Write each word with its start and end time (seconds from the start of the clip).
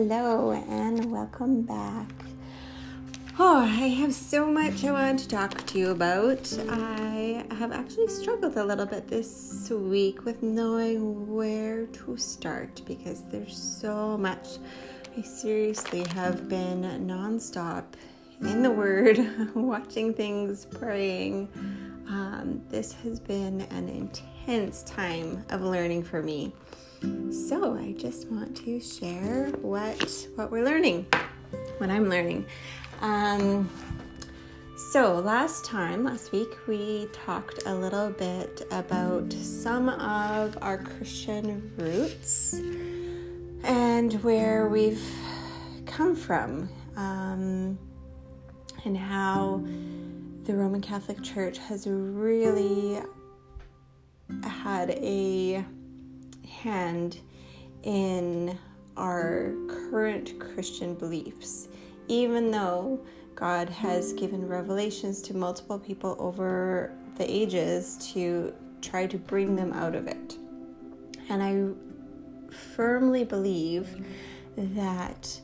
Hello 0.00 0.52
and 0.52 1.10
welcome 1.10 1.62
back. 1.62 2.08
Oh, 3.36 3.56
I 3.56 3.88
have 3.98 4.14
so 4.14 4.46
much 4.46 4.84
I 4.84 4.92
want 4.92 5.18
to 5.18 5.26
talk 5.26 5.66
to 5.66 5.78
you 5.80 5.90
about. 5.90 6.56
I 6.68 7.44
have 7.58 7.72
actually 7.72 8.06
struggled 8.06 8.56
a 8.56 8.64
little 8.64 8.86
bit 8.86 9.08
this 9.08 9.68
week 9.70 10.24
with 10.24 10.40
knowing 10.40 11.34
where 11.34 11.86
to 11.86 12.16
start 12.16 12.80
because 12.86 13.22
there's 13.24 13.58
so 13.58 14.16
much. 14.16 14.58
I 15.16 15.22
seriously 15.22 16.06
have 16.14 16.48
been 16.48 16.82
nonstop 17.04 17.84
in 18.42 18.62
the 18.62 18.70
Word, 18.70 19.18
watching 19.56 20.14
things, 20.14 20.64
praying. 20.64 21.48
Um, 22.08 22.62
this 22.68 22.92
has 23.02 23.18
been 23.18 23.62
an 23.62 23.88
intense 23.88 24.84
time 24.84 25.44
of 25.50 25.62
learning 25.62 26.04
for 26.04 26.22
me. 26.22 26.52
So 27.00 27.76
I 27.78 27.92
just 27.92 28.28
want 28.28 28.56
to 28.64 28.80
share 28.80 29.50
what 29.62 30.26
what 30.34 30.50
we're 30.50 30.64
learning, 30.64 31.06
what 31.78 31.90
I'm 31.90 32.08
learning. 32.08 32.46
Um, 33.00 33.70
so 34.92 35.14
last 35.14 35.64
time, 35.64 36.02
last 36.02 36.32
week, 36.32 36.48
we 36.66 37.06
talked 37.12 37.62
a 37.66 37.74
little 37.74 38.10
bit 38.10 38.66
about 38.72 39.32
some 39.32 39.88
of 39.88 40.58
our 40.60 40.78
Christian 40.78 41.70
roots 41.76 42.54
and 43.62 44.12
where 44.24 44.68
we've 44.68 45.02
come 45.86 46.16
from, 46.16 46.68
um, 46.96 47.78
and 48.84 48.96
how 48.96 49.62
the 50.44 50.54
Roman 50.54 50.80
Catholic 50.80 51.22
Church 51.22 51.58
has 51.58 51.86
really 51.86 53.00
had 54.42 54.90
a 54.90 55.64
hand 56.58 57.20
in 57.82 58.58
our 58.96 59.54
current 59.68 60.38
Christian 60.38 60.94
beliefs, 60.94 61.68
even 62.08 62.50
though 62.50 63.00
God 63.34 63.68
has 63.68 64.12
given 64.14 64.48
revelations 64.48 65.22
to 65.22 65.36
multiple 65.36 65.78
people 65.78 66.16
over 66.18 66.92
the 67.16 67.30
ages 67.30 67.96
to 68.12 68.52
try 68.82 69.06
to 69.06 69.16
bring 69.16 69.54
them 69.54 69.72
out 69.72 69.94
of 69.94 70.06
it. 70.08 70.36
And 71.28 71.42
I 71.42 72.52
firmly 72.74 73.24
believe 73.24 74.04
that 74.56 75.40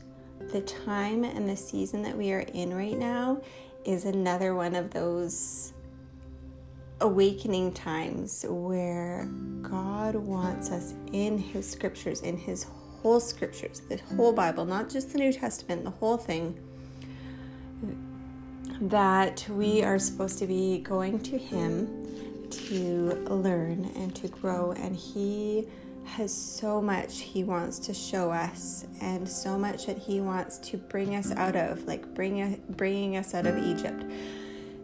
the 0.51 0.61
time 0.61 1.23
and 1.23 1.47
the 1.47 1.55
season 1.55 2.01
that 2.03 2.17
we 2.17 2.31
are 2.33 2.45
in 2.53 2.73
right 2.73 2.97
now 2.97 3.41
is 3.85 4.05
another 4.05 4.55
one 4.55 4.75
of 4.75 4.91
those 4.91 5.73
awakening 7.01 7.73
times 7.73 8.45
where 8.47 9.27
God 9.61 10.15
wants 10.15 10.71
us 10.71 10.93
in 11.11 11.37
His 11.37 11.69
scriptures, 11.69 12.21
in 12.21 12.37
His 12.37 12.63
whole 12.63 13.19
scriptures, 13.19 13.81
the 13.89 13.97
whole 14.15 14.33
Bible, 14.33 14.65
not 14.65 14.89
just 14.89 15.11
the 15.11 15.19
New 15.19 15.33
Testament, 15.33 15.83
the 15.83 15.91
whole 15.91 16.17
thing, 16.17 16.57
that 18.81 19.45
we 19.49 19.83
are 19.83 19.99
supposed 19.99 20.39
to 20.39 20.47
be 20.47 20.79
going 20.79 21.19
to 21.19 21.37
Him 21.37 22.47
to 22.49 23.25
learn 23.29 23.91
and 23.95 24.15
to 24.15 24.27
grow. 24.27 24.71
And 24.71 24.95
He 24.95 25.67
has 26.05 26.33
so 26.33 26.81
much 26.81 27.19
He 27.19 27.43
wants 27.43 27.79
to 27.79 27.93
show 27.93 28.31
us, 28.31 28.85
and 29.01 29.27
so 29.27 29.57
much 29.57 29.87
that 29.87 29.97
He 29.97 30.21
wants 30.21 30.57
to 30.59 30.77
bring 30.77 31.15
us 31.15 31.31
out 31.31 31.55
of, 31.55 31.85
like 31.85 32.13
bring, 32.13 32.61
bringing 32.69 33.17
us 33.17 33.33
out 33.33 33.45
of 33.45 33.57
Egypt. 33.57 34.03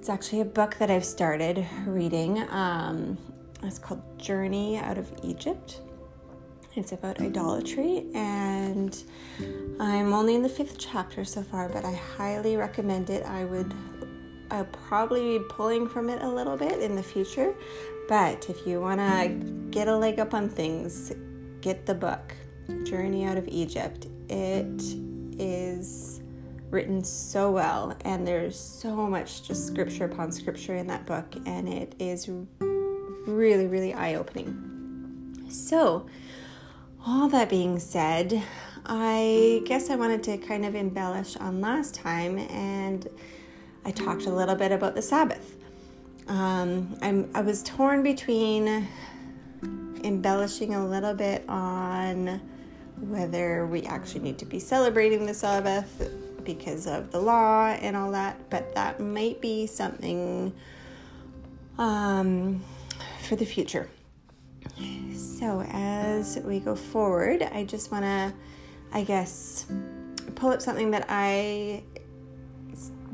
It's 0.01 0.09
actually 0.09 0.41
a 0.41 0.45
book 0.45 0.77
that 0.79 0.89
I've 0.89 1.05
started 1.05 1.63
reading. 1.85 2.41
Um, 2.49 3.19
it's 3.61 3.77
called 3.77 4.01
Journey 4.17 4.79
Out 4.79 4.97
of 4.97 5.13
Egypt. 5.21 5.79
It's 6.73 6.91
about 6.91 7.21
idolatry, 7.21 8.07
and 8.15 8.97
I'm 9.79 10.11
only 10.11 10.33
in 10.33 10.41
the 10.41 10.49
fifth 10.49 10.79
chapter 10.79 11.23
so 11.23 11.43
far, 11.43 11.69
but 11.69 11.85
I 11.85 11.93
highly 11.93 12.57
recommend 12.57 13.11
it. 13.11 13.23
I 13.27 13.45
would 13.45 13.75
I'll 14.49 14.65
probably 14.65 15.37
be 15.37 15.45
pulling 15.47 15.87
from 15.87 16.09
it 16.09 16.23
a 16.23 16.27
little 16.27 16.57
bit 16.57 16.81
in 16.81 16.95
the 16.95 17.03
future, 17.03 17.53
but 18.09 18.49
if 18.49 18.65
you 18.65 18.81
want 18.81 19.01
to 19.01 19.27
get 19.69 19.87
a 19.87 19.95
leg 19.95 20.19
up 20.19 20.33
on 20.33 20.49
things, 20.49 21.13
get 21.61 21.85
the 21.85 21.93
book 21.93 22.33
Journey 22.85 23.25
Out 23.25 23.37
of 23.37 23.47
Egypt. 23.47 24.07
It 24.29 24.81
is 25.37 26.20
written 26.71 27.03
so 27.03 27.51
well, 27.51 27.95
and 28.05 28.25
there's 28.25 28.57
so 28.57 28.95
much 29.07 29.43
just 29.43 29.67
scripture 29.67 30.05
upon 30.05 30.31
scripture 30.31 30.75
in 30.75 30.87
that 30.87 31.05
book, 31.05 31.35
and 31.45 31.67
it 31.67 31.93
is 31.99 32.29
really, 33.27 33.67
really 33.67 33.93
eye 33.93 34.15
opening. 34.15 35.45
So, 35.49 36.07
all 37.05 37.27
that 37.27 37.49
being 37.49 37.77
said, 37.77 38.41
I 38.85 39.61
guess 39.65 39.89
I 39.89 39.95
wanted 39.95 40.23
to 40.23 40.37
kind 40.37 40.65
of 40.65 40.75
embellish 40.75 41.35
on 41.37 41.59
last 41.59 41.93
time, 41.93 42.37
and 42.37 43.07
I 43.83 43.91
talked 43.91 44.25
a 44.25 44.31
little 44.31 44.55
bit 44.55 44.71
about 44.71 44.95
the 44.95 45.01
Sabbath. 45.01 45.57
Um, 46.27 46.97
I'm, 47.01 47.29
I 47.35 47.41
was 47.41 47.63
torn 47.63 48.01
between 48.01 48.87
embellishing 50.03 50.73
a 50.73 50.87
little 50.87 51.13
bit 51.13 51.43
on 51.49 52.41
whether 53.01 53.65
we 53.65 53.83
actually 53.83 54.21
need 54.21 54.37
to 54.37 54.45
be 54.45 54.59
celebrating 54.59 55.25
the 55.25 55.33
Sabbath 55.33 56.01
because 56.43 56.87
of 56.87 57.11
the 57.11 57.19
law 57.19 57.67
and 57.67 57.95
all 57.95 58.11
that, 58.11 58.49
but 58.49 58.73
that 58.75 58.99
might 58.99 59.41
be 59.41 59.67
something 59.67 60.53
um, 61.77 62.63
for 63.23 63.35
the 63.35 63.45
future. 63.45 63.89
So, 65.15 65.65
as 65.71 66.39
we 66.43 66.59
go 66.59 66.75
forward, 66.75 67.43
I 67.43 67.63
just 67.63 67.91
want 67.91 68.03
to, 68.03 68.33
I 68.93 69.03
guess, 69.03 69.65
pull 70.35 70.51
up 70.51 70.61
something 70.61 70.91
that 70.91 71.05
I 71.09 71.83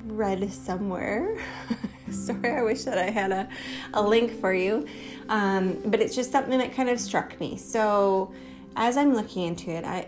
read 0.06 0.52
somewhere. 0.52 1.38
Sorry, 2.12 2.52
I 2.52 2.62
wish 2.64 2.84
that 2.84 2.98
I 2.98 3.10
had 3.10 3.32
a, 3.32 3.50
a 3.94 4.02
link 4.02 4.40
for 4.40 4.54
you. 4.54 4.86
Um, 5.30 5.82
but 5.86 6.00
it's 6.00 6.16
just 6.16 6.32
something 6.32 6.58
that 6.58 6.74
kind 6.74 6.90
of 6.90 7.00
struck 7.00 7.40
me. 7.40 7.58
So, 7.58 8.34
as 8.76 8.98
I'm 8.98 9.14
looking 9.14 9.44
into 9.44 9.72
it, 9.72 9.84
I, 9.84 10.08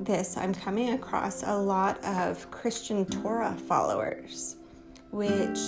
this, 0.00 0.36
I'm 0.36 0.54
coming 0.54 0.90
across 0.90 1.42
a 1.42 1.56
lot 1.56 2.02
of 2.04 2.50
Christian 2.50 3.04
Torah 3.06 3.56
followers, 3.66 4.56
which 5.10 5.58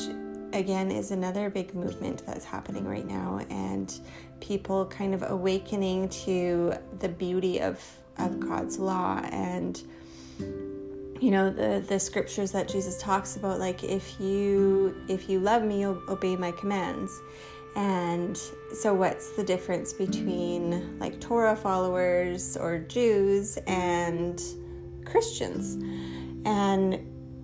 again 0.53 0.91
is 0.91 1.11
another 1.11 1.51
big 1.51 1.75
movement 1.75 2.25
that's 2.27 2.45
happening 2.45 2.87
right 2.87 3.07
now, 3.07 3.41
and 3.51 4.01
people 4.41 4.87
kind 4.87 5.15
of 5.15 5.23
awakening 5.31 6.09
to 6.11 6.75
the 7.01 7.09
beauty 7.09 7.61
of, 7.61 7.83
of 8.19 8.39
God's 8.41 8.79
law 8.79 9.21
and 9.25 9.83
you 11.21 11.33
know 11.33 11.51
the 11.51 11.85
the 11.89 11.99
scriptures 11.99 12.53
that 12.53 12.69
Jesus 12.69 12.97
talks 12.99 13.37
about 13.37 13.59
like 13.59 13.83
if 13.83 14.21
you 14.21 14.95
if 15.09 15.29
you 15.29 15.41
love 15.41 15.65
me 15.65 15.81
you'll 15.81 16.01
obey 16.09 16.37
my 16.37 16.53
commands 16.53 17.13
and 17.77 18.37
so, 18.73 18.93
what's 18.95 19.31
the 19.31 19.45
difference 19.45 19.93
between 19.93 20.99
like 20.99 21.21
Torah 21.21 21.57
followers 21.57 22.57
or 22.57 22.79
Jews 22.79 23.57
and 23.67 24.43
Christians? 25.05 25.83
And 26.45 26.99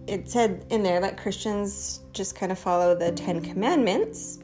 it 0.07 0.29
said 0.29 0.67
in 0.71 0.83
there 0.83 1.01
that 1.01 1.17
Christians 1.17 2.01
just 2.13 2.37
kind 2.37 2.53
of 2.53 2.59
follow 2.59 2.95
the 2.95 3.13
Ten 3.13 3.41
Commandments, 3.41 4.41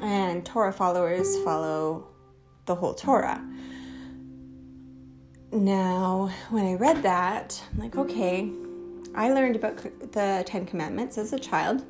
and 0.00 0.44
Torah 0.44 0.72
followers 0.72 1.36
follow 1.42 2.08
the 2.66 2.74
whole 2.74 2.94
Torah. 2.94 3.44
Now, 5.52 6.30
when 6.50 6.66
I 6.66 6.74
read 6.74 7.02
that, 7.02 7.62
I'm 7.72 7.78
like, 7.78 7.96
okay, 7.96 8.50
I 9.14 9.32
learned 9.32 9.56
about 9.56 9.76
the 10.12 10.42
Ten 10.44 10.66
Commandments 10.66 11.18
as 11.18 11.32
a 11.32 11.38
child 11.38 11.84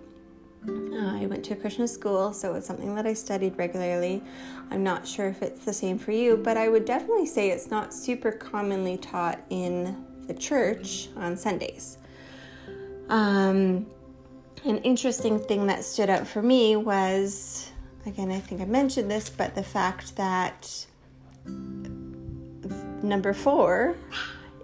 I 0.64 1.26
went 1.26 1.44
to 1.46 1.54
a 1.54 1.56
Christian 1.56 1.86
school, 1.88 2.32
so 2.32 2.54
it's 2.54 2.66
something 2.66 2.94
that 2.94 3.06
I 3.06 3.14
studied 3.14 3.56
regularly. 3.58 4.22
I'm 4.70 4.82
not 4.82 5.06
sure 5.06 5.28
if 5.28 5.42
it's 5.42 5.64
the 5.64 5.72
same 5.72 5.98
for 5.98 6.12
you, 6.12 6.36
but 6.36 6.56
I 6.56 6.68
would 6.68 6.84
definitely 6.84 7.26
say 7.26 7.50
it's 7.50 7.70
not 7.70 7.94
super 7.94 8.32
commonly 8.32 8.96
taught 8.98 9.40
in 9.50 10.04
the 10.26 10.34
church 10.34 11.08
on 11.16 11.36
Sundays. 11.36 11.98
Um, 13.08 13.86
an 14.64 14.78
interesting 14.78 15.38
thing 15.38 15.66
that 15.66 15.84
stood 15.84 16.10
out 16.10 16.26
for 16.26 16.42
me 16.42 16.76
was 16.76 17.70
again, 18.06 18.30
I 18.30 18.40
think 18.40 18.60
I 18.60 18.64
mentioned 18.64 19.10
this, 19.10 19.28
but 19.28 19.54
the 19.54 19.62
fact 19.62 20.16
that 20.16 20.86
number 23.02 23.32
four 23.32 23.96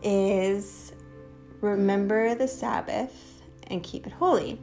is 0.02 0.92
remember 1.60 2.34
the 2.34 2.48
Sabbath 2.48 3.42
and 3.68 3.82
keep 3.82 4.06
it 4.06 4.12
holy. 4.12 4.60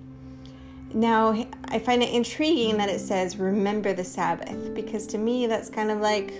Now, 0.93 1.45
I 1.65 1.79
find 1.79 2.01
it 2.01 2.09
intriguing 2.13 2.77
that 2.77 2.89
it 2.89 2.99
says, 2.99 3.37
remember 3.37 3.93
the 3.93 4.03
Sabbath, 4.03 4.73
because 4.73 5.05
to 5.07 5.17
me 5.17 5.45
that's 5.45 5.69
kind 5.69 5.91
of 5.91 5.99
like, 5.99 6.33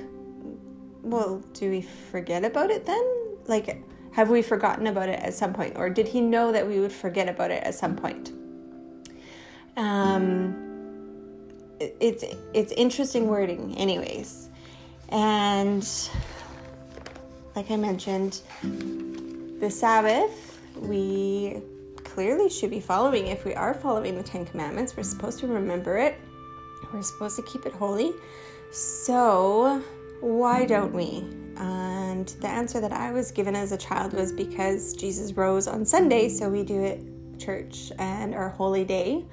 well, 1.03 1.43
do 1.53 1.69
we 1.69 1.81
forget 1.81 2.43
about 2.43 2.71
it 2.71 2.85
then? 2.85 3.03
Like, 3.45 3.83
have 4.11 4.29
we 4.29 4.41
forgotten 4.41 4.87
about 4.87 5.09
it 5.09 5.19
at 5.19 5.33
some 5.33 5.53
point? 5.53 5.73
Or 5.75 5.89
did 5.89 6.07
he 6.07 6.19
know 6.19 6.51
that 6.51 6.67
we 6.67 6.79
would 6.79 6.91
forget 6.91 7.29
about 7.29 7.51
it 7.51 7.63
at 7.63 7.75
some 7.75 7.95
point? 7.95 8.31
Um, 9.77 10.67
it's 11.79 12.25
it's 12.53 12.71
interesting 12.73 13.27
wording, 13.27 13.75
anyways. 13.77 14.49
And 15.09 15.87
like 17.55 17.71
I 17.71 17.77
mentioned, 17.77 18.41
the 19.59 19.69
Sabbath, 19.69 20.59
we 20.75 21.61
clearly 22.19 22.49
should 22.49 22.69
be 22.69 22.81
following. 22.81 23.27
If 23.27 23.45
we 23.45 23.55
are 23.55 23.73
following 23.73 24.17
the 24.17 24.23
Ten 24.23 24.45
Commandments, 24.45 24.97
we're 24.97 25.03
supposed 25.03 25.39
to 25.39 25.47
remember 25.47 25.97
it, 25.97 26.19
we're 26.91 27.01
supposed 27.01 27.37
to 27.37 27.43
keep 27.43 27.65
it 27.65 27.71
holy. 27.71 28.11
So, 28.71 29.81
why 30.19 30.65
don't 30.65 30.93
we? 30.93 31.23
And 31.55 32.27
the 32.41 32.49
answer 32.49 32.81
that 32.81 32.91
I 32.91 33.13
was 33.13 33.31
given 33.31 33.55
as 33.55 33.71
a 33.71 33.77
child 33.77 34.11
was 34.11 34.33
because 34.33 34.91
Jesus 34.95 35.31
rose 35.31 35.65
on 35.65 35.85
Sunday, 35.85 36.27
so 36.27 36.49
we 36.49 36.61
do 36.61 36.83
it 36.83 37.39
church 37.39 37.89
and 37.99 38.35
our 38.35 38.49
holy 38.49 38.83
day 38.83 39.23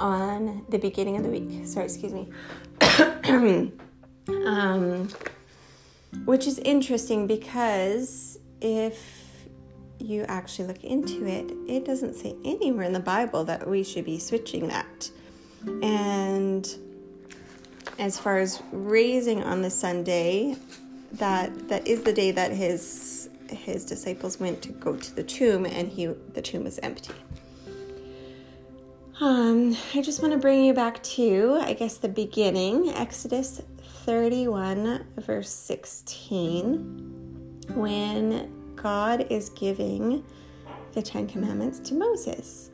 on 0.00 0.66
the 0.68 0.78
beginning 0.78 1.18
of 1.18 1.22
the 1.22 1.30
week. 1.30 1.64
Sorry, 1.64 1.84
excuse 1.84 2.12
me. 2.12 2.28
um, 4.44 5.08
which 6.24 6.48
is 6.48 6.58
interesting 6.58 7.28
because 7.28 8.40
if 8.60 9.21
you 10.02 10.24
actually 10.28 10.68
look 10.68 10.84
into 10.84 11.26
it, 11.26 11.52
it 11.66 11.84
doesn't 11.84 12.14
say 12.14 12.36
anywhere 12.44 12.84
in 12.84 12.92
the 12.92 13.00
Bible 13.00 13.44
that 13.44 13.68
we 13.68 13.84
should 13.84 14.04
be 14.04 14.18
switching 14.18 14.68
that. 14.68 15.10
And 15.82 16.68
as 17.98 18.18
far 18.18 18.38
as 18.38 18.62
raising 18.72 19.42
on 19.42 19.62
the 19.62 19.70
Sunday, 19.70 20.56
that 21.12 21.68
that 21.68 21.86
is 21.86 22.02
the 22.02 22.12
day 22.12 22.30
that 22.32 22.52
his 22.52 23.30
his 23.48 23.84
disciples 23.84 24.40
went 24.40 24.62
to 24.62 24.70
go 24.70 24.96
to 24.96 25.14
the 25.14 25.22
tomb 25.22 25.66
and 25.66 25.88
he 25.88 26.06
the 26.06 26.42
tomb 26.42 26.64
was 26.64 26.80
empty. 26.80 27.14
Um, 29.20 29.76
I 29.94 30.02
just 30.02 30.20
want 30.20 30.32
to 30.32 30.38
bring 30.38 30.64
you 30.64 30.74
back 30.74 31.00
to, 31.02 31.60
I 31.62 31.74
guess, 31.74 31.98
the 31.98 32.08
beginning, 32.08 32.88
Exodus 32.88 33.60
31, 34.04 35.06
verse 35.18 35.50
16, 35.50 37.60
when 37.74 38.61
God 38.82 39.26
is 39.30 39.50
giving 39.50 40.24
the 40.92 41.02
Ten 41.02 41.28
Commandments 41.28 41.78
to 41.80 41.94
Moses. 41.94 42.70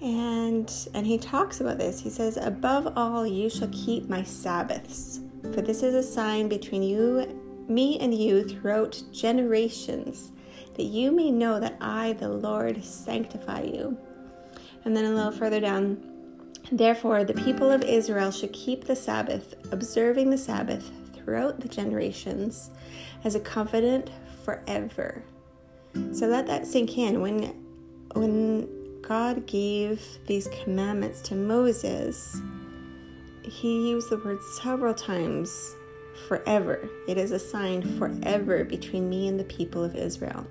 And 0.00 0.72
and 0.94 1.06
he 1.06 1.18
talks 1.18 1.60
about 1.60 1.78
this. 1.78 1.98
He 1.98 2.10
says, 2.10 2.36
Above 2.36 2.92
all, 2.96 3.26
you 3.26 3.50
shall 3.50 3.68
keep 3.72 4.08
my 4.08 4.22
Sabbaths, 4.22 5.20
for 5.52 5.62
this 5.62 5.82
is 5.82 5.94
a 5.94 6.02
sign 6.02 6.48
between 6.48 6.82
you, 6.82 7.64
me 7.68 7.98
and 7.98 8.14
you 8.14 8.44
throughout 8.44 9.02
generations, 9.12 10.32
that 10.74 10.84
you 10.84 11.10
may 11.10 11.30
know 11.30 11.58
that 11.58 11.76
I, 11.80 12.12
the 12.12 12.28
Lord, 12.28 12.84
sanctify 12.84 13.62
you. 13.62 13.98
And 14.84 14.96
then 14.96 15.06
a 15.06 15.10
little 15.10 15.32
further 15.32 15.60
down, 15.60 16.00
therefore 16.70 17.24
the 17.24 17.34
people 17.34 17.70
of 17.70 17.82
Israel 17.82 18.30
should 18.30 18.52
keep 18.52 18.84
the 18.84 18.94
Sabbath, 18.94 19.54
observing 19.72 20.30
the 20.30 20.38
Sabbath 20.38 20.90
throughout 21.14 21.58
the 21.58 21.68
generations 21.68 22.70
as 23.24 23.34
a 23.34 23.40
covenant 23.40 24.10
forever. 24.44 25.24
So 26.12 26.26
let 26.26 26.46
that 26.46 26.66
sink 26.66 26.96
in. 26.98 27.20
When 27.20 27.54
when 28.14 28.68
God 29.02 29.46
gave 29.46 30.02
these 30.26 30.48
commandments 30.62 31.20
to 31.22 31.34
Moses, 31.34 32.40
he 33.42 33.90
used 33.90 34.10
the 34.10 34.18
word 34.18 34.42
several 34.62 34.94
times 34.94 35.74
forever. 36.26 36.88
It 37.06 37.16
is 37.16 37.30
a 37.30 37.38
sign 37.38 37.98
forever 37.98 38.64
between 38.64 39.08
me 39.08 39.28
and 39.28 39.38
the 39.38 39.44
people 39.44 39.84
of 39.84 39.94
Israel. 39.94 40.46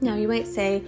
Now 0.00 0.14
you 0.14 0.28
might 0.28 0.46
say, 0.46 0.84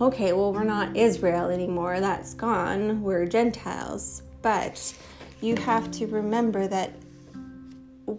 okay, 0.00 0.32
well, 0.32 0.52
we're 0.52 0.64
not 0.64 0.96
Israel 0.96 1.50
anymore, 1.50 2.00
that's 2.00 2.34
gone, 2.34 3.02
we're 3.02 3.26
Gentiles. 3.26 4.22
But 4.40 4.94
you 5.40 5.56
have 5.56 5.90
to 5.92 6.06
remember 6.06 6.66
that 6.68 6.92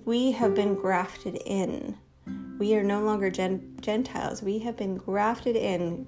we 0.06 0.32
have 0.32 0.54
been 0.54 0.76
grafted 0.76 1.42
in. 1.46 1.98
We 2.64 2.76
are 2.76 2.84
no 2.84 3.02
longer 3.02 3.30
gen- 3.30 3.76
Gentiles, 3.82 4.42
we 4.42 4.58
have 4.60 4.78
been 4.78 4.96
grafted 4.96 5.58
in. 5.58 6.08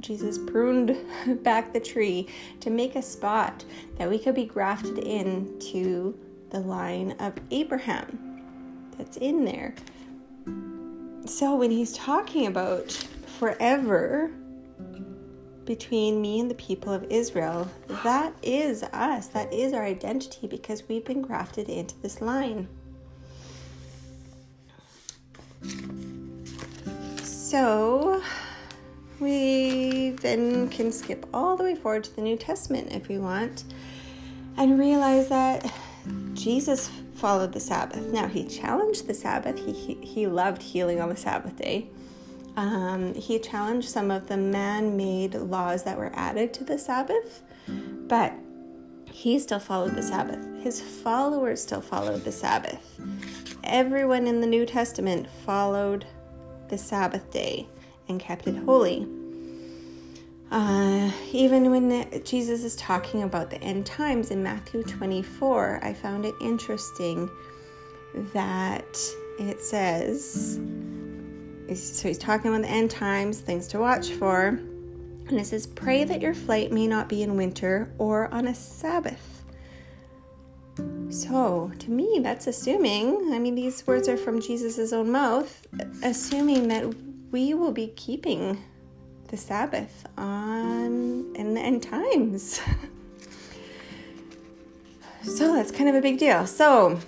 Jesus 0.00 0.38
pruned 0.38 0.96
back 1.42 1.72
the 1.72 1.80
tree 1.80 2.28
to 2.60 2.70
make 2.70 2.94
a 2.94 3.02
spot 3.02 3.64
that 3.98 4.08
we 4.08 4.16
could 4.16 4.36
be 4.36 4.44
grafted 4.44 4.98
into 4.98 6.16
the 6.50 6.60
line 6.60 7.16
of 7.18 7.34
Abraham 7.50 8.44
that's 8.96 9.16
in 9.16 9.44
there. 9.44 9.74
So 11.28 11.56
when 11.56 11.72
he's 11.72 11.94
talking 11.94 12.46
about 12.46 12.92
forever, 13.40 14.30
between 15.64 16.22
me 16.22 16.38
and 16.38 16.48
the 16.48 16.54
people 16.54 16.92
of 16.92 17.04
Israel. 17.10 17.68
That 18.04 18.32
is 18.40 18.84
us. 18.84 19.26
That 19.26 19.52
is 19.52 19.72
our 19.72 19.84
identity 19.84 20.46
because 20.46 20.84
we've 20.88 21.04
been 21.04 21.22
grafted 21.22 21.68
into 21.68 22.00
this 22.02 22.20
line. 22.20 22.68
So 27.56 28.22
we 29.18 30.10
then 30.10 30.68
can 30.68 30.92
skip 30.92 31.24
all 31.32 31.56
the 31.56 31.64
way 31.64 31.74
forward 31.74 32.04
to 32.04 32.14
the 32.14 32.20
New 32.20 32.36
Testament 32.36 32.92
if 32.92 33.08
we 33.08 33.16
want 33.16 33.64
and 34.58 34.78
realize 34.78 35.30
that 35.30 35.72
Jesus 36.34 36.90
followed 37.14 37.54
the 37.54 37.60
Sabbath. 37.60 38.12
Now, 38.12 38.26
he 38.26 38.44
challenged 38.44 39.06
the 39.06 39.14
Sabbath, 39.14 39.58
he, 39.58 39.72
he, 39.72 39.94
he 40.06 40.26
loved 40.26 40.60
healing 40.60 41.00
on 41.00 41.08
the 41.08 41.16
Sabbath 41.16 41.56
day. 41.56 41.88
Um, 42.58 43.14
he 43.14 43.38
challenged 43.38 43.88
some 43.88 44.10
of 44.10 44.28
the 44.28 44.36
man 44.36 44.94
made 44.94 45.34
laws 45.34 45.82
that 45.84 45.96
were 45.96 46.12
added 46.14 46.52
to 46.52 46.64
the 46.64 46.78
Sabbath, 46.78 47.42
but 48.06 48.34
he 49.10 49.38
still 49.38 49.60
followed 49.60 49.94
the 49.94 50.02
Sabbath. 50.02 50.46
His 50.62 50.82
followers 50.82 51.62
still 51.62 51.80
followed 51.80 52.22
the 52.22 52.32
Sabbath. 52.32 53.00
Everyone 53.64 54.26
in 54.26 54.42
the 54.42 54.46
New 54.46 54.66
Testament 54.66 55.26
followed 55.46 56.04
the 56.68 56.78
Sabbath 56.78 57.30
day 57.32 57.66
and 58.08 58.20
kept 58.20 58.46
it 58.46 58.56
holy. 58.56 59.06
Uh, 60.50 61.10
even 61.32 61.70
when 61.70 62.22
Jesus 62.24 62.62
is 62.62 62.76
talking 62.76 63.24
about 63.24 63.50
the 63.50 63.60
end 63.62 63.84
times 63.84 64.30
in 64.30 64.42
Matthew 64.42 64.84
24, 64.84 65.80
I 65.82 65.92
found 65.92 66.24
it 66.24 66.34
interesting 66.40 67.28
that 68.32 68.96
it 69.38 69.60
says, 69.60 70.60
so 71.74 72.08
he's 72.08 72.18
talking 72.18 72.50
about 72.50 72.62
the 72.62 72.70
end 72.70 72.90
times, 72.90 73.40
things 73.40 73.66
to 73.68 73.80
watch 73.80 74.10
for. 74.10 74.60
And 75.28 75.32
it 75.32 75.46
says, 75.46 75.66
Pray 75.66 76.04
that 76.04 76.20
your 76.20 76.34
flight 76.34 76.70
may 76.70 76.86
not 76.86 77.08
be 77.08 77.22
in 77.22 77.36
winter 77.36 77.92
or 77.98 78.32
on 78.32 78.46
a 78.46 78.54
Sabbath. 78.54 79.44
So, 81.16 81.72
to 81.78 81.90
me, 81.90 82.20
that's 82.22 82.46
assuming, 82.46 83.32
I 83.32 83.38
mean, 83.38 83.54
these 83.54 83.86
words 83.86 84.06
are 84.06 84.18
from 84.18 84.38
Jesus' 84.38 84.92
own 84.92 85.10
mouth, 85.10 85.66
assuming 86.02 86.68
that 86.68 86.94
we 87.30 87.54
will 87.54 87.72
be 87.72 87.88
keeping 87.96 88.62
the 89.28 89.38
Sabbath 89.38 90.06
on 90.18 91.34
in 91.34 91.54
the 91.54 91.60
end 91.60 91.82
times. 91.82 92.60
so, 95.22 95.54
that's 95.54 95.70
kind 95.70 95.88
of 95.88 95.94
a 95.94 96.02
big 96.02 96.18
deal. 96.18 96.46
So, 96.46 97.00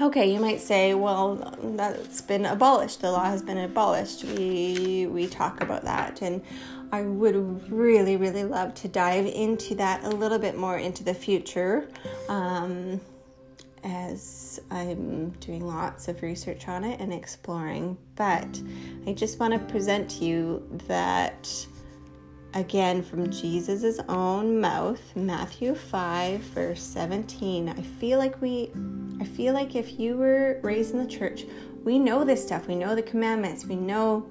Okay, 0.00 0.32
you 0.32 0.40
might 0.40 0.60
say, 0.60 0.94
well, 0.94 1.36
that's 1.76 2.22
been 2.22 2.46
abolished. 2.46 3.02
The 3.02 3.10
law 3.10 3.24
has 3.24 3.42
been 3.42 3.58
abolished. 3.58 4.24
We 4.24 5.06
we 5.06 5.26
talk 5.26 5.60
about 5.60 5.84
that, 5.84 6.22
and 6.22 6.42
I 6.92 7.02
would 7.02 7.70
really, 7.70 8.16
really 8.16 8.44
love 8.44 8.74
to 8.76 8.88
dive 8.88 9.26
into 9.26 9.74
that 9.76 10.02
a 10.04 10.08
little 10.08 10.38
bit 10.38 10.56
more 10.56 10.78
into 10.78 11.04
the 11.04 11.14
future, 11.14 11.88
um, 12.28 13.00
as 13.84 14.60
I'm 14.70 15.30
doing 15.40 15.66
lots 15.66 16.08
of 16.08 16.22
research 16.22 16.68
on 16.68 16.84
it 16.84 17.00
and 17.00 17.12
exploring. 17.12 17.96
But 18.16 18.60
I 19.06 19.12
just 19.12 19.40
want 19.40 19.52
to 19.54 19.58
present 19.72 20.10
to 20.10 20.24
you 20.24 20.80
that 20.86 21.66
again 22.54 23.02
from 23.02 23.30
Jesus' 23.30 23.98
own 24.08 24.60
mouth, 24.60 25.00
Matthew 25.16 25.74
5, 25.74 26.40
verse 26.40 26.82
17. 26.82 27.68
I 27.68 27.82
feel 27.82 28.18
like 28.18 28.40
we, 28.40 28.70
I 29.20 29.24
feel 29.24 29.54
like 29.54 29.74
if 29.74 29.98
you 29.98 30.16
were 30.16 30.60
raised 30.62 30.92
in 30.92 30.98
the 30.98 31.10
church, 31.10 31.44
we 31.84 31.98
know 31.98 32.24
this 32.24 32.44
stuff. 32.44 32.68
We 32.68 32.76
know 32.76 32.94
the 32.94 33.02
commandments. 33.02 33.64
We 33.64 33.76
know 33.76 34.28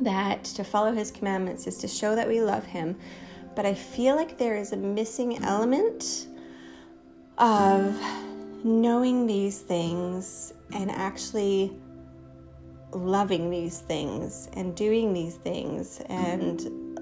that 0.00 0.44
to 0.44 0.64
follow 0.64 0.92
his 0.92 1.10
commandments 1.10 1.66
is 1.66 1.78
to 1.78 1.88
show 1.88 2.14
that 2.14 2.28
we 2.28 2.40
love 2.40 2.64
him. 2.64 2.96
But 3.54 3.66
I 3.66 3.74
feel 3.74 4.16
like 4.16 4.36
there 4.36 4.56
is 4.56 4.72
a 4.72 4.76
missing 4.76 5.42
element 5.44 6.26
of 7.38 7.96
knowing 8.64 9.26
these 9.26 9.60
things 9.60 10.52
and 10.72 10.90
actually 10.90 11.72
loving 12.92 13.50
these 13.50 13.80
things 13.80 14.48
and 14.54 14.74
doing 14.74 15.12
these 15.12 15.34
things 15.36 16.00
and 16.08 16.94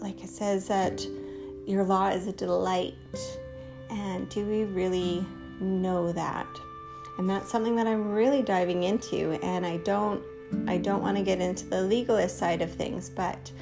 like 0.00 0.22
it 0.22 0.30
says 0.30 0.66
that 0.68 1.04
your 1.66 1.84
law 1.84 2.08
is 2.08 2.26
a 2.26 2.32
delight. 2.32 2.94
And 3.90 4.28
do 4.28 4.44
we 4.46 4.64
really 4.64 5.24
know 5.60 6.12
that? 6.12 6.46
And 7.18 7.28
that's 7.28 7.50
something 7.50 7.76
that 7.76 7.86
I'm 7.86 8.10
really 8.12 8.42
diving 8.42 8.84
into 8.84 9.32
and 9.42 9.66
I 9.66 9.78
don't 9.78 10.22
I 10.66 10.78
don't 10.78 11.00
want 11.00 11.16
to 11.16 11.22
get 11.22 11.40
into 11.40 11.66
the 11.66 11.82
legalist 11.82 12.38
side 12.38 12.60
of 12.60 12.72
things, 12.72 13.08
but 13.08 13.52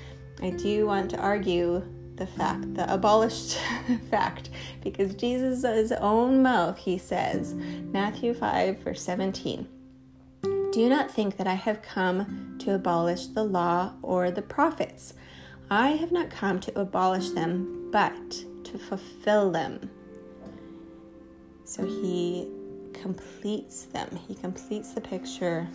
I 0.40 0.50
do 0.50 0.86
want 0.86 1.10
to 1.10 1.18
argue 1.18 1.82
the 2.16 2.26
fact, 2.26 2.74
the 2.74 2.92
abolished 2.92 3.58
fact, 4.10 4.50
because 4.82 5.14
Jesus' 5.14 5.92
own 5.92 6.42
mouth, 6.42 6.78
he 6.78 6.98
says, 6.98 7.54
Matthew 7.54 8.34
5, 8.34 8.78
verse 8.80 9.02
17, 9.02 9.68
Do 10.72 10.88
not 10.88 11.10
think 11.10 11.36
that 11.36 11.46
I 11.46 11.54
have 11.54 11.82
come 11.82 12.56
to 12.60 12.74
abolish 12.74 13.26
the 13.26 13.44
law 13.44 13.92
or 14.02 14.30
the 14.30 14.42
prophets. 14.42 15.14
I 15.70 15.90
have 15.90 16.12
not 16.12 16.30
come 16.30 16.60
to 16.60 16.80
abolish 16.80 17.30
them, 17.30 17.90
but 17.90 18.44
to 18.64 18.78
fulfill 18.78 19.50
them. 19.50 19.90
So 21.64 21.84
he 21.84 22.48
completes 22.92 23.84
them, 23.84 24.18
he 24.26 24.34
completes 24.34 24.92
the 24.92 25.00
picture. 25.00 25.68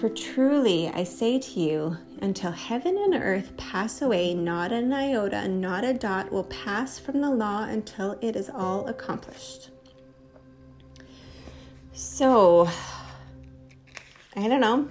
For 0.00 0.08
truly 0.08 0.88
I 0.88 1.04
say 1.04 1.38
to 1.38 1.60
you, 1.60 1.96
until 2.20 2.50
heaven 2.50 2.96
and 2.98 3.14
earth 3.14 3.56
pass 3.56 4.02
away, 4.02 4.34
not 4.34 4.72
an 4.72 4.92
iota 4.92 5.48
not 5.48 5.84
a 5.84 5.94
dot 5.94 6.30
will 6.30 6.44
pass 6.44 6.98
from 6.98 7.20
the 7.20 7.30
law 7.30 7.64
until 7.64 8.18
it 8.20 8.36
is 8.36 8.50
all 8.50 8.86
accomplished. 8.88 9.70
So, 11.92 12.68
I 14.36 14.48
don't 14.48 14.60
know. 14.60 14.86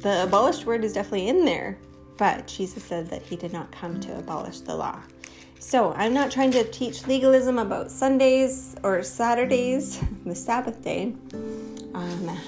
The 0.00 0.24
abolished 0.24 0.64
word 0.64 0.84
is 0.84 0.94
definitely 0.94 1.28
in 1.28 1.44
there, 1.44 1.78
but 2.16 2.46
Jesus 2.46 2.82
said 2.82 3.10
that 3.10 3.22
he 3.22 3.36
did 3.36 3.52
not 3.52 3.70
come 3.72 4.00
to 4.00 4.18
abolish 4.18 4.60
the 4.60 4.74
law. 4.74 5.02
So, 5.58 5.92
I'm 5.92 6.14
not 6.14 6.30
trying 6.30 6.52
to 6.52 6.64
teach 6.64 7.06
legalism 7.06 7.58
about 7.58 7.90
Sundays 7.90 8.74
or 8.82 9.02
Saturdays, 9.02 10.00
the 10.24 10.34
Sabbath 10.34 10.82
day, 10.82 11.14
um, 11.92 12.38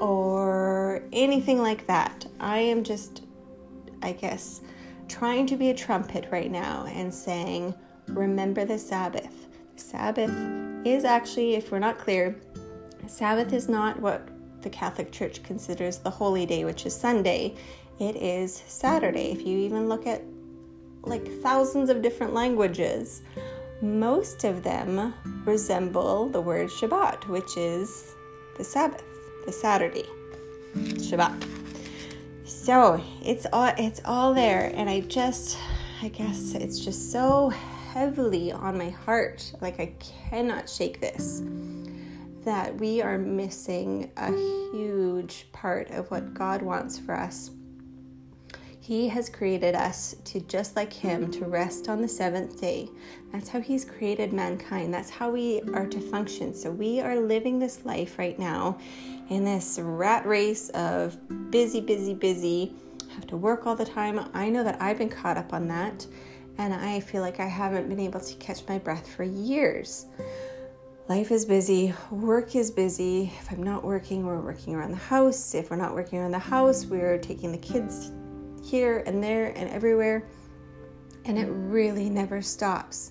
or 0.00 1.02
anything 1.12 1.60
like 1.60 1.86
that. 1.86 2.26
I 2.40 2.58
am 2.58 2.82
just, 2.82 3.22
I 4.02 4.12
guess, 4.12 4.62
trying 5.08 5.46
to 5.46 5.56
be 5.56 5.70
a 5.70 5.74
trumpet 5.74 6.28
right 6.30 6.50
now 6.50 6.86
and 6.86 7.12
saying, 7.12 7.74
remember 8.08 8.64
the 8.64 8.78
Sabbath. 8.78 9.46
The 9.76 9.80
Sabbath 9.80 10.86
is 10.86 11.04
actually, 11.04 11.54
if 11.54 11.70
we're 11.70 11.78
not 11.78 11.98
clear, 11.98 12.36
Sabbath 13.06 13.52
is 13.52 13.68
not 13.68 14.00
what 14.00 14.28
the 14.62 14.70
Catholic 14.70 15.10
Church 15.10 15.42
considers 15.42 15.98
the 15.98 16.10
holy 16.10 16.46
day, 16.46 16.64
which 16.64 16.86
is 16.86 16.94
Sunday. 16.94 17.54
It 17.98 18.16
is 18.16 18.62
Saturday. 18.66 19.32
If 19.32 19.46
you 19.46 19.58
even 19.58 19.88
look 19.88 20.06
at 20.06 20.22
like 21.02 21.26
thousands 21.42 21.90
of 21.90 22.02
different 22.02 22.34
languages, 22.34 23.22
most 23.82 24.44
of 24.44 24.62
them 24.62 25.14
resemble 25.44 26.28
the 26.28 26.40
word 26.40 26.68
Shabbat, 26.68 27.26
which 27.28 27.56
is 27.56 28.14
the 28.56 28.64
Sabbath, 28.64 29.02
Saturday. 29.52 30.06
Shabbat. 30.74 31.46
So 32.44 33.02
it's 33.22 33.46
all 33.52 33.72
it's 33.78 34.00
all 34.04 34.34
there, 34.34 34.72
and 34.74 34.88
I 34.88 35.00
just 35.00 35.58
I 36.02 36.08
guess 36.08 36.54
it's 36.54 36.78
just 36.78 37.10
so 37.12 37.48
heavily 37.48 38.52
on 38.52 38.78
my 38.78 38.90
heart. 38.90 39.52
Like 39.60 39.80
I 39.80 39.94
cannot 39.98 40.68
shake 40.68 41.00
this 41.00 41.42
that 42.44 42.74
we 42.76 43.02
are 43.02 43.18
missing 43.18 44.10
a 44.16 44.30
huge 44.72 45.46
part 45.52 45.90
of 45.90 46.10
what 46.10 46.32
God 46.32 46.62
wants 46.62 46.98
for 46.98 47.14
us. 47.14 47.50
He 48.80 49.08
has 49.08 49.28
created 49.28 49.74
us 49.74 50.16
to, 50.24 50.40
just 50.40 50.74
like 50.74 50.92
Him, 50.92 51.30
to 51.32 51.44
rest 51.44 51.88
on 51.88 52.00
the 52.00 52.08
seventh 52.08 52.60
day. 52.60 52.88
That's 53.30 53.48
how 53.48 53.60
He's 53.60 53.84
created 53.84 54.32
mankind. 54.32 54.92
That's 54.92 55.10
how 55.10 55.30
we 55.30 55.60
are 55.74 55.86
to 55.86 56.00
function. 56.00 56.54
So 56.54 56.70
we 56.70 57.00
are 57.00 57.20
living 57.20 57.58
this 57.58 57.84
life 57.84 58.18
right 58.18 58.38
now 58.38 58.78
in 59.30 59.44
this 59.44 59.78
rat 59.80 60.26
race 60.26 60.68
of 60.70 61.16
busy, 61.50 61.80
busy, 61.80 62.14
busy, 62.14 62.74
have 63.14 63.26
to 63.28 63.36
work 63.36 63.66
all 63.66 63.74
the 63.74 63.84
time. 63.84 64.20
I 64.34 64.50
know 64.50 64.62
that 64.62 64.80
I've 64.80 64.98
been 64.98 65.08
caught 65.08 65.36
up 65.36 65.52
on 65.52 65.66
that, 65.68 66.06
and 66.58 66.74
I 66.74 67.00
feel 67.00 67.22
like 67.22 67.40
I 67.40 67.46
haven't 67.46 67.88
been 67.88 68.00
able 68.00 68.20
to 68.20 68.34
catch 68.36 68.60
my 68.68 68.78
breath 68.78 69.08
for 69.08 69.24
years 69.24 70.06
life 71.10 71.32
is 71.32 71.44
busy, 71.44 71.92
work 72.12 72.54
is 72.54 72.70
busy. 72.70 73.32
If 73.40 73.50
I'm 73.50 73.64
not 73.64 73.82
working, 73.82 74.24
we're 74.24 74.40
working 74.40 74.76
around 74.76 74.92
the 74.92 74.96
house. 74.96 75.56
If 75.56 75.68
we're 75.68 75.76
not 75.76 75.92
working 75.92 76.20
around 76.20 76.30
the 76.30 76.38
house, 76.38 76.86
we're 76.86 77.18
taking 77.18 77.50
the 77.50 77.58
kids 77.58 78.12
here 78.62 79.02
and 79.06 79.20
there 79.20 79.46
and 79.56 79.68
everywhere. 79.70 80.28
And 81.24 81.36
it 81.36 81.48
really 81.50 82.08
never 82.08 82.40
stops. 82.40 83.10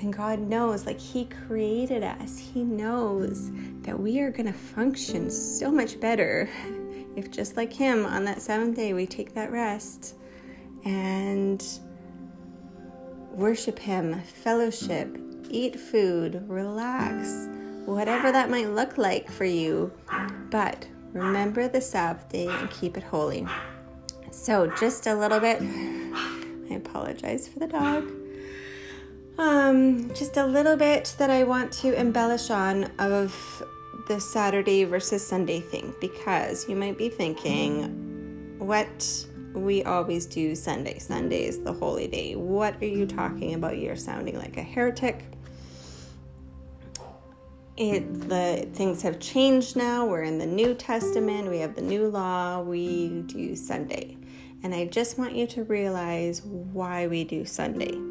And 0.00 0.12
God 0.12 0.38
knows, 0.38 0.86
like 0.86 0.98
He 0.98 1.26
created 1.26 2.02
us, 2.02 2.38
He 2.38 2.64
knows 2.64 3.50
that 3.82 3.98
we 3.98 4.20
are 4.20 4.30
going 4.30 4.46
to 4.46 4.58
function 4.58 5.30
so 5.30 5.70
much 5.70 6.00
better 6.00 6.48
if, 7.16 7.30
just 7.30 7.56
like 7.56 7.72
Him, 7.72 8.06
on 8.06 8.24
that 8.24 8.40
seventh 8.40 8.76
day, 8.76 8.92
we 8.94 9.06
take 9.06 9.34
that 9.34 9.52
rest 9.52 10.14
and 10.84 11.62
worship 13.32 13.78
Him, 13.78 14.20
fellowship, 14.22 15.18
eat 15.50 15.78
food, 15.78 16.44
relax, 16.48 17.48
whatever 17.84 18.32
that 18.32 18.50
might 18.50 18.70
look 18.70 18.96
like 18.96 19.30
for 19.30 19.44
you. 19.44 19.92
But 20.50 20.86
remember 21.12 21.68
the 21.68 21.80
Sabbath 21.80 22.28
day 22.30 22.46
and 22.46 22.70
keep 22.70 22.96
it 22.96 23.02
holy. 23.02 23.46
So, 24.30 24.72
just 24.78 25.06
a 25.06 25.14
little 25.14 25.40
bit, 25.40 25.60
I 25.62 26.74
apologize 26.74 27.48
for 27.48 27.58
the 27.58 27.66
dog. 27.66 28.19
Um, 29.40 30.12
just 30.12 30.36
a 30.36 30.44
little 30.44 30.76
bit 30.76 31.14
that 31.16 31.30
I 31.30 31.44
want 31.44 31.72
to 31.72 31.98
embellish 31.98 32.50
on 32.50 32.84
of 32.98 33.64
the 34.06 34.20
Saturday 34.20 34.84
versus 34.84 35.26
Sunday 35.26 35.60
thing 35.60 35.94
because 35.98 36.68
you 36.68 36.76
might 36.76 36.98
be 36.98 37.08
thinking, 37.08 38.58
what 38.58 39.26
we 39.54 39.82
always 39.84 40.26
do 40.26 40.54
Sunday. 40.54 40.98
Sunday 40.98 41.46
is 41.46 41.58
the 41.60 41.72
holy 41.72 42.06
day. 42.06 42.36
What 42.36 42.76
are 42.82 42.86
you 42.86 43.06
talking 43.06 43.54
about? 43.54 43.78
You're 43.78 43.96
sounding 43.96 44.36
like 44.36 44.58
a 44.58 44.62
heretic 44.62 45.24
it 47.78 48.28
the 48.28 48.68
things 48.74 49.00
have 49.00 49.20
changed 49.20 49.74
now. 49.74 50.04
We're 50.04 50.24
in 50.24 50.36
the 50.36 50.44
New 50.44 50.74
Testament. 50.74 51.48
We 51.48 51.60
have 51.60 51.74
the 51.74 51.80
new 51.80 52.08
law. 52.08 52.60
We 52.60 53.22
do 53.22 53.56
Sunday. 53.56 54.18
And 54.62 54.74
I 54.74 54.84
just 54.84 55.16
want 55.16 55.34
you 55.34 55.46
to 55.46 55.64
realize 55.64 56.42
why 56.42 57.06
we 57.06 57.24
do 57.24 57.46
Sunday. 57.46 58.09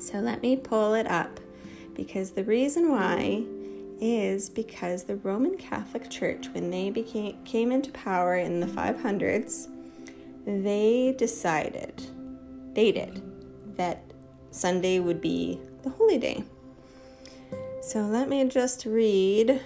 So 0.00 0.18
let 0.18 0.40
me 0.40 0.56
pull 0.56 0.94
it 0.94 1.06
up 1.06 1.38
because 1.94 2.30
the 2.30 2.44
reason 2.44 2.90
why 2.90 3.44
is 4.00 4.48
because 4.48 5.04
the 5.04 5.16
Roman 5.16 5.58
Catholic 5.58 6.08
Church, 6.08 6.48
when 6.54 6.70
they 6.70 6.88
became, 6.88 7.36
came 7.44 7.70
into 7.70 7.90
power 7.92 8.36
in 8.36 8.60
the 8.60 8.66
500s, 8.66 9.68
they 10.46 11.14
decided, 11.18 12.02
they 12.74 12.92
did, 12.92 13.22
that 13.76 14.02
Sunday 14.50 15.00
would 15.00 15.20
be 15.20 15.60
the 15.82 15.90
holy 15.90 16.16
day. 16.16 16.42
So 17.82 18.00
let 18.00 18.30
me 18.30 18.42
just 18.48 18.86
read 18.86 19.60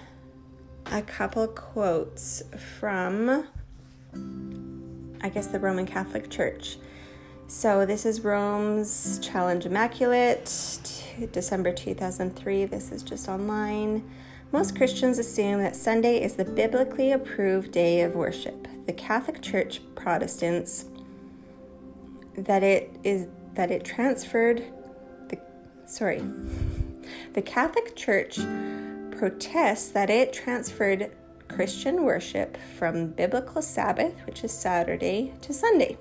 a 0.87 1.01
couple 1.01 1.47
quotes 1.47 2.43
from, 2.79 3.47
I 5.21 5.29
guess, 5.29 5.47
the 5.47 5.59
Roman 5.59 5.85
Catholic 5.85 6.29
Church. 6.29 6.77
So 7.47 7.85
this 7.85 8.07
is 8.07 8.21
Rome's 8.21 9.19
Challenge 9.19 9.67
Immaculate, 9.67 10.45
December 11.31 11.71
2003. 11.71 12.65
This 12.65 12.91
is 12.91 13.03
just 13.03 13.29
online. 13.29 14.03
Most 14.51 14.75
Christians 14.75 15.19
assume 15.19 15.59
that 15.59 15.75
Sunday 15.75 16.23
is 16.23 16.33
the 16.33 16.43
biblically 16.43 17.11
approved 17.11 17.71
day 17.71 18.01
of 18.01 18.15
worship. 18.15 18.67
The 18.87 18.93
Catholic 18.93 19.43
Church 19.43 19.79
Protestants 19.93 20.85
that 22.35 22.63
it 22.63 22.97
is 23.03 23.27
that 23.53 23.69
it 23.69 23.85
transferred 23.85 24.65
the 25.29 25.39
sorry 25.85 26.23
the 27.33 27.43
Catholic 27.43 27.95
Church 27.95 28.39
protests 29.11 29.89
that 29.89 30.09
it 30.09 30.33
transferred 30.33 31.11
Christian 31.47 32.03
worship 32.03 32.57
from 32.77 33.11
biblical 33.11 33.61
Sabbath, 33.61 34.13
which 34.25 34.43
is 34.43 34.51
Saturday, 34.51 35.31
to 35.41 35.53
Sunday. 35.53 35.95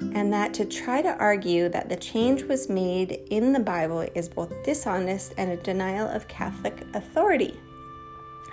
And 0.00 0.32
that 0.32 0.54
to 0.54 0.64
try 0.64 1.02
to 1.02 1.16
argue 1.18 1.68
that 1.68 1.88
the 1.88 1.96
change 1.96 2.44
was 2.44 2.68
made 2.68 3.20
in 3.30 3.52
the 3.52 3.60
Bible 3.60 4.06
is 4.14 4.28
both 4.28 4.62
dishonest 4.64 5.34
and 5.36 5.50
a 5.50 5.56
denial 5.56 6.08
of 6.08 6.28
Catholic 6.28 6.86
authority. 6.94 7.58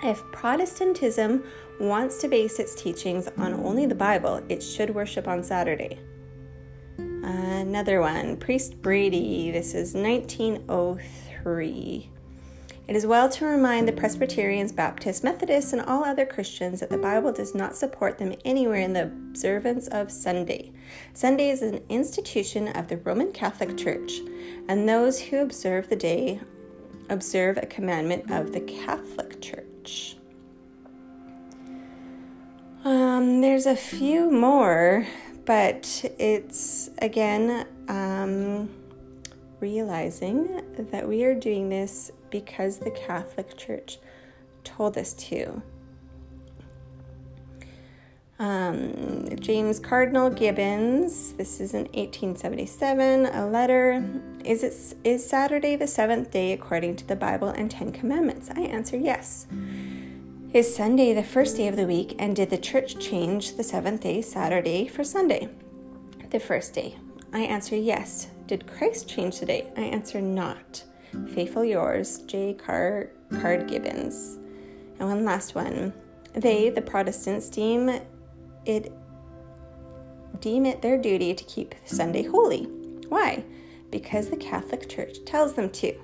If 0.02 0.22
Protestantism 0.32 1.44
wants 1.80 2.18
to 2.18 2.28
base 2.28 2.58
its 2.58 2.74
teachings 2.74 3.28
on 3.38 3.54
only 3.54 3.86
the 3.86 3.94
Bible, 3.94 4.42
it 4.48 4.62
should 4.62 4.94
worship 4.94 5.28
on 5.28 5.42
Saturday. 5.42 5.98
Another 6.98 8.00
one, 8.00 8.36
Priest 8.36 8.80
Brady. 8.82 9.50
This 9.50 9.74
is 9.74 9.94
1903 9.94 11.26
free. 11.46 12.10
It 12.88 12.94
is 12.94 13.04
well 13.04 13.28
to 13.30 13.44
remind 13.44 13.88
the 13.88 13.92
Presbyterians, 13.92 14.70
Baptists, 14.70 15.24
Methodists, 15.24 15.72
and 15.72 15.82
all 15.82 16.04
other 16.04 16.24
Christians 16.24 16.78
that 16.78 16.88
the 16.88 16.96
Bible 16.96 17.32
does 17.32 17.52
not 17.52 17.74
support 17.74 18.16
them 18.16 18.32
anywhere 18.44 18.80
in 18.80 18.92
the 18.92 19.02
observance 19.02 19.88
of 19.88 20.08
Sunday. 20.08 20.70
Sunday 21.12 21.50
is 21.50 21.62
an 21.62 21.82
institution 21.88 22.68
of 22.68 22.86
the 22.86 22.98
Roman 22.98 23.32
Catholic 23.32 23.76
Church, 23.76 24.20
and 24.68 24.88
those 24.88 25.20
who 25.20 25.38
observe 25.38 25.88
the 25.88 25.96
day 25.96 26.38
observe 27.08 27.56
a 27.56 27.66
commandment 27.66 28.30
of 28.30 28.52
the 28.52 28.60
Catholic 28.60 29.40
Church. 29.42 30.16
Um, 32.84 33.40
there's 33.40 33.66
a 33.66 33.74
few 33.74 34.30
more, 34.30 35.04
but 35.44 36.04
it's 36.20 36.90
again. 36.98 37.66
Um, 37.88 38.68
realizing 39.60 40.62
that 40.76 41.08
we 41.08 41.24
are 41.24 41.34
doing 41.34 41.68
this 41.68 42.10
because 42.30 42.78
the 42.78 42.90
Catholic 42.90 43.56
Church 43.56 43.98
told 44.64 44.98
us 44.98 45.12
to. 45.14 45.62
Um, 48.38 49.28
James 49.40 49.78
Cardinal 49.78 50.28
Gibbons, 50.28 51.32
this 51.34 51.58
is 51.58 51.72
in 51.72 51.84
1877, 51.84 53.26
a 53.26 53.46
letter. 53.46 54.04
Is 54.44 54.62
it 54.62 54.98
is 55.04 55.26
Saturday 55.26 55.74
the 55.74 55.86
seventh 55.86 56.30
day 56.30 56.52
according 56.52 56.96
to 56.96 57.06
the 57.06 57.16
Bible 57.16 57.48
and 57.48 57.70
Ten 57.70 57.92
Commandments? 57.92 58.50
I 58.54 58.60
answer 58.60 58.98
yes. 58.98 59.46
Is 60.52 60.74
Sunday 60.74 61.14
the 61.14 61.22
first 61.22 61.56
day 61.56 61.66
of 61.66 61.76
the 61.76 61.86
week, 61.86 62.14
and 62.18 62.36
did 62.36 62.50
the 62.50 62.58
church 62.58 62.98
change 62.98 63.56
the 63.56 63.64
seventh 63.64 64.02
day, 64.02 64.20
Saturday, 64.20 64.86
for 64.86 65.02
Sunday? 65.02 65.48
The 66.30 66.40
first 66.40 66.74
day. 66.74 66.96
I 67.32 67.40
answer 67.40 67.76
yes. 67.76 68.28
Did 68.46 68.66
Christ 68.66 69.08
change 69.08 69.40
the 69.40 69.46
day? 69.46 69.72
I 69.76 69.80
answer 69.80 70.20
not. 70.20 70.84
Faithful 71.34 71.64
yours, 71.64 72.18
J. 72.26 72.54
Car- 72.54 73.10
Card 73.40 73.66
Gibbons. 73.66 74.38
And 74.98 75.08
one 75.08 75.24
last 75.24 75.54
one. 75.54 75.92
They, 76.32 76.70
the 76.70 76.82
Protestants, 76.82 77.48
deem 77.48 77.88
it 78.64 78.92
deem 80.40 80.66
it 80.66 80.82
their 80.82 80.98
duty 80.98 81.34
to 81.34 81.44
keep 81.44 81.74
Sunday 81.86 82.22
holy. 82.22 82.64
Why? 83.08 83.42
Because 83.90 84.28
the 84.28 84.36
Catholic 84.36 84.88
Church 84.88 85.24
tells 85.24 85.54
them 85.54 85.70
to. 85.70 85.94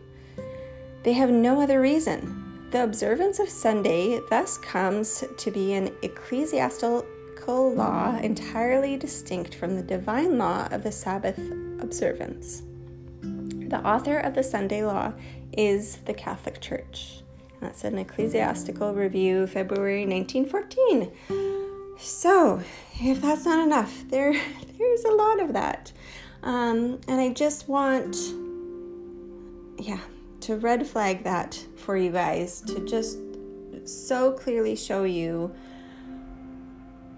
They 1.02 1.12
have 1.12 1.30
no 1.30 1.61
other 1.61 1.80
reason. 1.80 2.68
The 2.70 2.84
observance 2.84 3.38
of 3.38 3.50
Sunday 3.50 4.20
thus 4.30 4.56
comes 4.56 5.22
to 5.37 5.50
be 5.50 5.75
an 5.75 5.94
ecclesiastical 6.02 7.04
law 7.75 8.16
entirely 8.16 8.96
distinct 8.96 9.54
from 9.56 9.76
the 9.76 9.82
divine 9.82 10.38
law 10.38 10.66
of 10.70 10.82
the 10.82 10.92
Sabbath 10.92 11.38
observance. 11.83 12.62
The 13.21 13.81
author 13.87 14.19
of 14.19 14.35
the 14.35 14.43
Sunday 14.43 14.85
law 14.85 15.12
is 15.53 15.97
the 16.05 16.15
Catholic 16.15 16.61
Church. 16.61 17.23
That's 17.61 17.85
an 17.85 17.99
ecclesiastical 17.99 18.95
review, 18.95 19.47
February 19.47 20.05
1914. 20.07 21.12
So, 21.99 22.61
if 23.01 23.23
that's 23.23 23.45
not 23.45 23.65
enough, 23.65 24.05
there 24.09 24.33
there's 24.79 25.05
a 25.05 25.12
lot 25.12 25.41
of 25.41 25.53
that. 25.53 25.93
Um, 26.43 27.01
and 27.07 27.21
I 27.21 27.29
just 27.31 27.69
want, 27.69 28.17
yeah, 29.79 30.01
to 30.41 30.57
red 30.57 30.87
flag 30.87 31.23
that 31.23 31.65
for 31.77 31.97
you 31.97 32.11
guys 32.11 32.61
to 32.62 32.85
just 32.85 33.19
so 33.85 34.33
clearly 34.33 34.75
show 34.75 35.05
you 35.05 35.55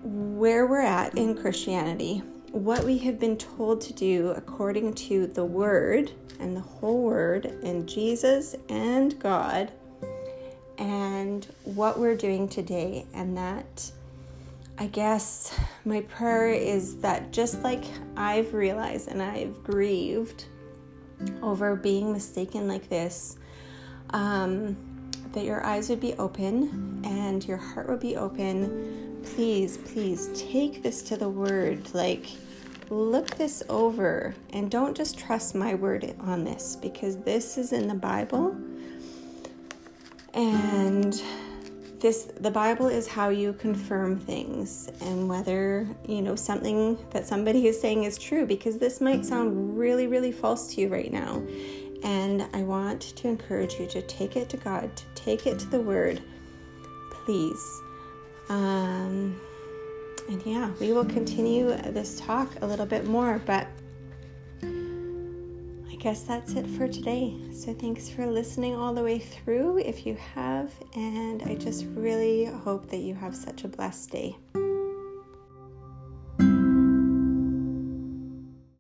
where 0.03 0.67
we're 0.67 0.81
at 0.81 1.17
in 1.17 1.35
Christianity, 1.35 2.23
what 2.55 2.85
we 2.85 2.97
have 2.99 3.19
been 3.19 3.37
told 3.37 3.81
to 3.81 3.93
do 3.93 4.31
according 4.37 4.95
to 4.95 5.27
the 5.27 5.45
Word 5.45 6.13
and 6.39 6.57
the 6.57 6.61
whole 6.61 7.03
Word 7.03 7.47
and 7.65 7.89
Jesus 7.89 8.55
and 8.69 9.19
God, 9.19 9.73
and 10.79 11.49
what 11.65 11.99
we're 11.99 12.15
doing 12.15 12.49
today, 12.49 13.07
and 13.13 13.37
that 13.37 13.91
I 14.79 14.87
guess 14.87 15.59
my 15.85 16.03
prayer 16.03 16.51
is 16.51 16.97
that 16.99 17.33
just 17.33 17.61
like 17.63 17.83
I've 18.17 18.55
realized 18.55 19.09
and 19.09 19.21
I've 19.21 19.65
grieved 19.65 20.45
over 21.43 21.75
being 21.75 22.13
mistaken 22.13 22.69
like 22.69 22.89
this, 22.89 23.37
um, 24.11 24.77
that 25.33 25.45
your 25.45 25.65
eyes 25.67 25.89
would 25.89 26.01
be 26.01 26.15
open 26.15 27.03
and 27.05 27.45
your 27.45 27.57
heart 27.57 27.89
would 27.89 28.01
be 28.01 28.17
open. 28.17 29.23
Please, 29.25 29.79
please 29.79 30.29
take 30.35 30.85
this 30.85 31.03
to 31.03 31.17
the 31.17 31.29
word. 31.29 31.93
Like, 31.95 32.27
look 32.91 33.37
this 33.37 33.63
over 33.69 34.35
and 34.51 34.71
don't 34.71 34.97
just 34.97 35.19
trust 35.19 35.55
my 35.55 35.75
word 35.75 36.15
on 36.21 36.45
this 36.45 36.77
because 36.77 37.17
this 37.19 37.59
is 37.59 37.73
in 37.73 37.89
the 37.89 37.95
Bible. 37.95 38.57
And 40.35 41.23
this 42.05 42.25
the 42.41 42.51
bible 42.51 42.87
is 42.87 43.09
how 43.09 43.31
you 43.31 43.55
confirm 43.55 44.19
things 44.19 44.91
and 45.01 45.27
whether 45.27 45.89
you 46.07 46.21
know 46.21 46.37
something 46.37 46.99
that 47.13 47.27
somebody 47.27 47.67
is 47.67 47.81
saying 47.81 48.05
is 48.05 48.19
true 48.19 48.45
because 48.45 48.77
this 48.77 49.01
might 49.01 49.25
sound 49.25 49.79
really 49.79 50.07
really 50.07 50.31
false 50.31 50.75
to 50.75 50.83
you 50.83 50.89
right 50.89 51.11
now 51.11 51.43
and 52.03 52.47
i 52.53 52.63
want 52.63 53.01
to 53.01 53.27
encourage 53.27 53.81
you 53.81 53.87
to 53.87 54.03
take 54.03 54.37
it 54.37 54.51
to 54.51 54.59
god 54.59 54.95
to 54.95 55.05
take 55.15 55.47
it 55.47 55.59
to 55.59 55.65
the 55.69 55.81
word 55.81 56.21
please 57.25 57.81
um 58.51 59.41
and 60.29 60.43
yeah 60.45 60.71
we 60.81 60.93
will 60.93 61.05
continue 61.05 61.69
this 61.93 62.21
talk 62.21 62.51
a 62.63 62.67
little 62.67 62.87
bit 62.87 63.07
more 63.07 63.41
but 63.47 63.69
I 65.95 65.97
guess 65.97 66.23
that's 66.23 66.53
it 66.53 66.67
for 66.67 66.87
today. 66.87 67.35
So, 67.51 67.73
thanks 67.73 68.11
for 68.11 68.27
listening 68.27 68.75
all 68.75 68.93
the 68.93 69.03
way 69.03 69.19
through 69.19 69.79
if 69.79 70.05
you 70.05 70.15
have, 70.17 70.71
and 70.95 71.43
I 71.45 71.55
just 71.55 71.87
really 71.95 72.45
hope 72.45 72.91
that 72.91 72.99
you 72.99 73.15
have 73.15 73.35
such 73.35 73.65
a 73.65 73.69
blessed 73.69 74.11
day. 74.11 74.37